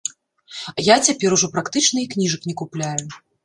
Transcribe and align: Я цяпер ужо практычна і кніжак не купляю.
Я 0.85 0.95
цяпер 1.11 1.37
ужо 1.39 1.47
практычна 1.59 1.97
і 2.07 2.11
кніжак 2.17 2.41
не 2.51 2.61
купляю. 2.63 3.05